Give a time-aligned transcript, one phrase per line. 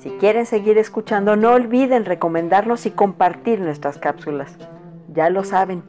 [0.00, 4.56] si quieren seguir escuchando, no olviden recomendarnos y compartir nuestras cápsulas.
[5.12, 5.82] Ya lo saben,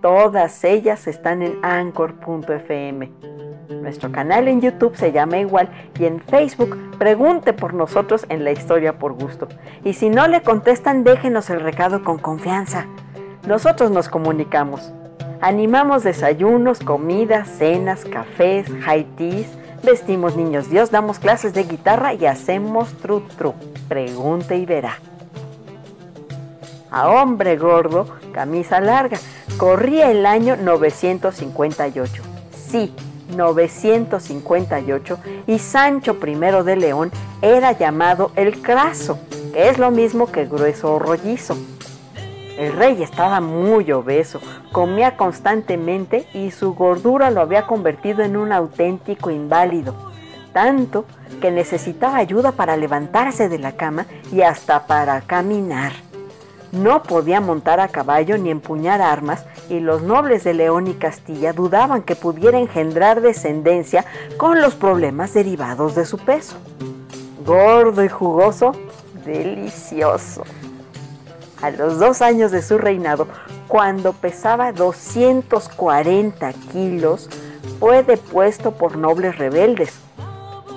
[0.00, 3.10] todas ellas están en anchor.fm.
[3.68, 8.50] Nuestro canal en YouTube se llama igual y en Facebook pregunte por nosotros en la
[8.50, 9.48] historia por gusto.
[9.84, 12.86] Y si no le contestan, déjenos el recado con confianza.
[13.46, 14.92] Nosotros nos comunicamos.
[15.40, 22.26] Animamos desayunos, comidas, cenas, cafés, high teas Vestimos niños Dios, damos clases de guitarra y
[22.26, 23.54] hacemos tru tru.
[23.88, 24.98] Pregunte y verá.
[26.90, 29.18] A hombre gordo, camisa larga.
[29.56, 32.22] Corría el año 958.
[32.52, 32.94] Sí,
[33.36, 36.34] 958 y Sancho I
[36.64, 37.10] de León
[37.42, 39.18] era llamado el Craso,
[39.52, 41.56] que es lo mismo que grueso o rollizo.
[42.58, 44.40] El rey estaba muy obeso,
[44.72, 49.94] comía constantemente y su gordura lo había convertido en un auténtico inválido,
[50.52, 51.06] tanto
[51.40, 56.09] que necesitaba ayuda para levantarse de la cama y hasta para caminar.
[56.72, 61.52] No podía montar a caballo ni empuñar armas y los nobles de León y Castilla
[61.52, 64.04] dudaban que pudiera engendrar descendencia
[64.36, 66.56] con los problemas derivados de su peso.
[67.44, 68.72] Gordo y jugoso,
[69.24, 70.44] delicioso
[71.62, 73.26] a los dos años de su reinado,
[73.68, 77.28] cuando pesaba 240 kilos,
[77.78, 79.92] fue depuesto por nobles rebeldes,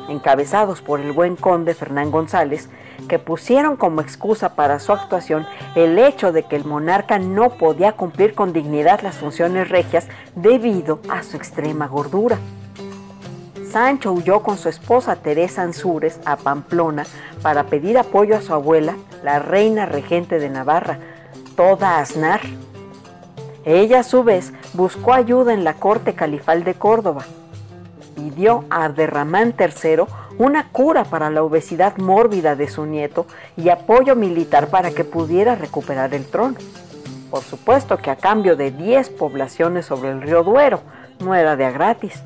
[0.09, 2.69] encabezados por el buen conde Fernán González,
[3.07, 7.93] que pusieron como excusa para su actuación el hecho de que el monarca no podía
[7.93, 12.37] cumplir con dignidad las funciones regias debido a su extrema gordura.
[13.69, 17.05] Sancho huyó con su esposa Teresa Ansúrez a Pamplona
[17.41, 20.99] para pedir apoyo a su abuela, la reina regente de Navarra,
[21.55, 22.41] toda Aznar.
[23.65, 27.25] Ella a su vez buscó ayuda en la corte califal de Córdoba
[28.29, 30.05] dio a Abderramán III
[30.37, 33.25] una cura para la obesidad mórbida de su nieto
[33.57, 36.55] y apoyo militar para que pudiera recuperar el trono.
[37.29, 40.81] Por supuesto que a cambio de 10 poblaciones sobre el río Duero,
[41.19, 42.21] no era de a gratis.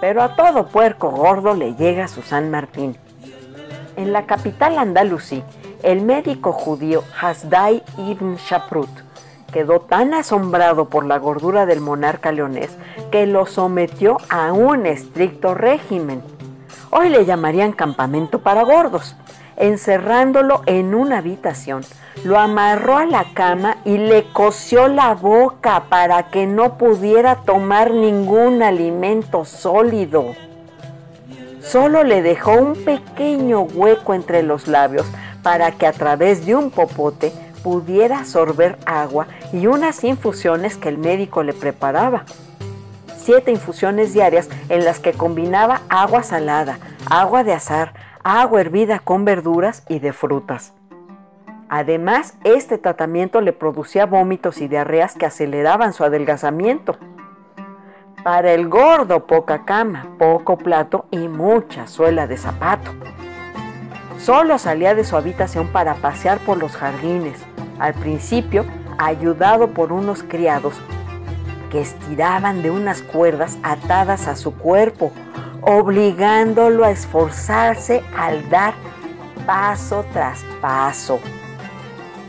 [0.00, 2.96] Pero a todo puerco gordo le llega su San Martín.
[3.96, 5.42] En la capital andalusí,
[5.82, 9.05] el médico judío Hasdai ibn Shaprut
[9.52, 12.70] quedó tan asombrado por la gordura del monarca leonés
[13.10, 16.22] que lo sometió a un estricto régimen.
[16.90, 19.16] Hoy le llamarían campamento para gordos,
[19.56, 21.82] encerrándolo en una habitación
[22.24, 27.92] lo amarró a la cama y le cosió la boca para que no pudiera tomar
[27.92, 30.34] ningún alimento sólido.
[31.60, 35.06] Solo le dejó un pequeño hueco entre los labios
[35.42, 37.32] para que a través de un popote
[37.66, 42.22] pudiera sorber agua y unas infusiones que el médico le preparaba.
[43.16, 46.78] Siete infusiones diarias en las que combinaba agua salada,
[47.10, 47.92] agua de azar,
[48.22, 50.74] agua hervida con verduras y de frutas.
[51.68, 56.96] Además, este tratamiento le producía vómitos y diarreas que aceleraban su adelgazamiento.
[58.22, 62.92] Para el gordo poca cama, poco plato y mucha suela de zapato.
[64.18, 67.44] Solo salía de su habitación para pasear por los jardines,
[67.78, 68.64] al principio
[68.98, 70.74] ayudado por unos criados
[71.70, 75.12] que estiraban de unas cuerdas atadas a su cuerpo,
[75.62, 78.74] obligándolo a esforzarse al dar
[79.46, 81.20] paso tras paso.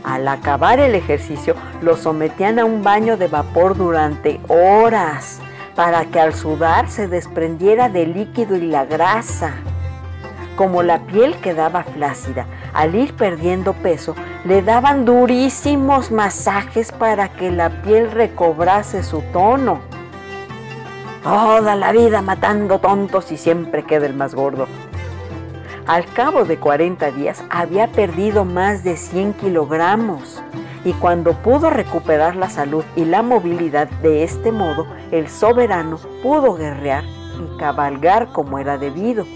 [0.04, 5.40] Al acabar el ejercicio, lo sometían a un baño de vapor durante horas
[5.74, 9.52] para que al sudar se desprendiera del líquido y la grasa.
[10.56, 17.50] Como la piel quedaba flácida, al ir perdiendo peso, le daban durísimos masajes para que
[17.50, 19.80] la piel recobrase su tono.
[21.22, 24.66] Toda la vida matando tontos y siempre queda el más gordo.
[25.86, 30.42] Al cabo de 40 días había perdido más de 100 kilogramos
[30.84, 36.54] y cuando pudo recuperar la salud y la movilidad de este modo, el soberano pudo
[36.54, 39.26] guerrear y cabalgar como era debido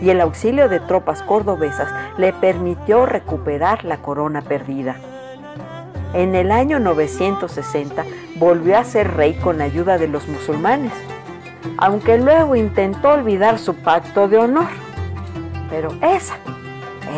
[0.00, 4.96] y el auxilio de tropas cordobesas le permitió recuperar la corona perdida.
[6.14, 8.04] En el año 960
[8.36, 10.92] volvió a ser rey con ayuda de los musulmanes,
[11.76, 14.68] aunque luego intentó olvidar su pacto de honor.
[15.68, 16.36] Pero esa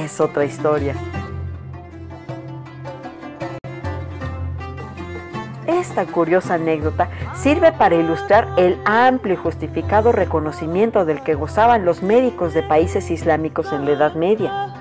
[0.02, 0.94] es otra historia.
[5.80, 12.02] Esta curiosa anécdota sirve para ilustrar el amplio y justificado reconocimiento del que gozaban los
[12.02, 14.74] médicos de países islámicos en la Edad Media.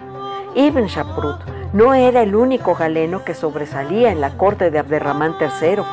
[0.56, 1.38] Ibn Shaprut
[1.72, 5.84] no era el único galeno que sobresalía en la corte de Abderramán III.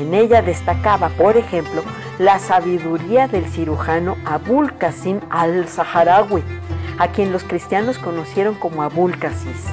[0.00, 1.82] En ella destacaba, por ejemplo,
[2.18, 6.42] la sabiduría del cirujano Abul Qasim al-Saharawi,
[6.98, 9.66] a quien los cristianos conocieron como Abul Qasis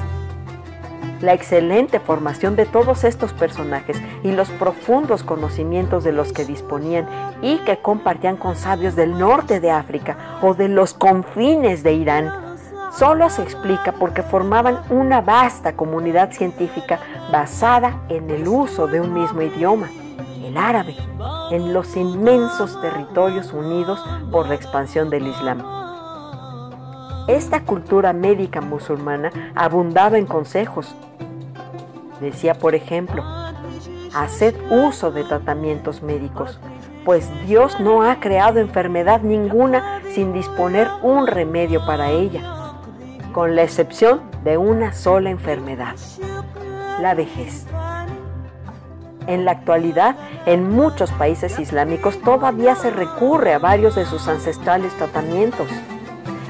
[1.24, 7.08] la excelente formación de todos estos personajes y los profundos conocimientos de los que disponían
[7.42, 12.30] y que compartían con sabios del norte de África o de los confines de Irán,
[12.92, 17.00] solo se explica porque formaban una vasta comunidad científica
[17.32, 19.88] basada en el uso de un mismo idioma,
[20.44, 20.94] el árabe,
[21.50, 25.83] en los inmensos territorios unidos por la expansión del Islam.
[27.28, 30.94] Esta cultura médica musulmana abundaba en consejos,
[32.20, 33.22] Decía, por ejemplo,
[34.14, 36.58] haced uso de tratamientos médicos,
[37.04, 42.40] pues Dios no ha creado enfermedad ninguna sin disponer un remedio para ella,
[43.32, 45.96] con la excepción de una sola enfermedad,
[47.00, 47.66] la vejez.
[49.26, 50.16] En la actualidad,
[50.46, 55.68] en muchos países islámicos todavía se recurre a varios de sus ancestrales tratamientos.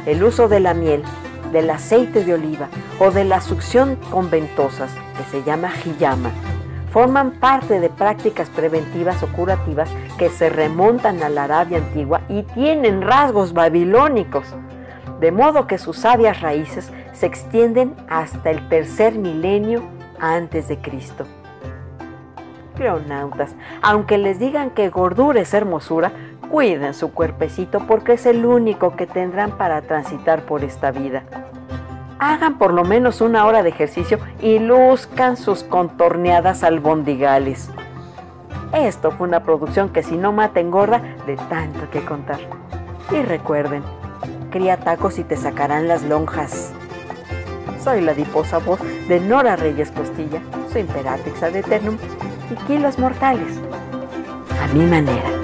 [0.06, 1.02] El uso de la miel,
[1.50, 2.68] del aceite de oliva
[2.98, 6.30] o de la succión con ventosas que se llama hiyama,
[6.92, 12.42] forman parte de prácticas preventivas o curativas que se remontan a la Arabia antigua y
[12.42, 14.46] tienen rasgos babilónicos,
[15.20, 19.82] de modo que sus sabias raíces se extienden hasta el tercer milenio
[20.20, 21.24] antes de Cristo.
[22.76, 26.12] Cleonautas, aunque les digan que gordura es hermosura,
[26.54, 31.24] cuiden su cuerpecito porque es el único que tendrán para transitar por esta vida
[32.20, 37.70] hagan por lo menos una hora de ejercicio y luzcan sus contorneadas albondigales.
[38.72, 42.38] Esto fue una producción que si no mata engorda de tanto que contar.
[43.10, 43.82] Y recuerden,
[44.52, 46.72] cría tacos y te sacarán las lonjas.
[47.82, 50.40] Soy la diposa voz de Nora Reyes Costilla,
[50.72, 51.98] su imperatrix ad eternum
[52.48, 53.58] y kilos mortales.
[54.62, 55.43] A mi manera.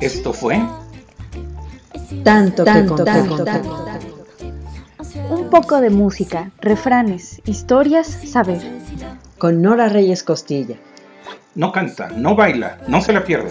[0.00, 0.62] Esto fue
[2.22, 3.94] tanto, tanto, tanto, tanto,
[5.30, 8.60] Un poco de música, refranes, historias, saber.
[9.38, 10.76] Con Nora Reyes Costilla.
[11.54, 13.50] No canta, no baila, no se la pierde.